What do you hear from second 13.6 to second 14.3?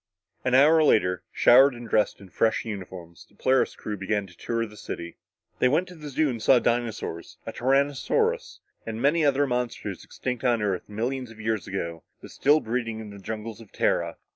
of Tara.